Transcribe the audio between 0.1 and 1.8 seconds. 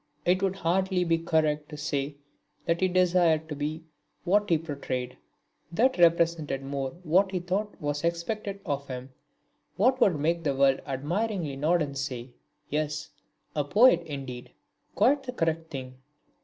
It would hardly be correct to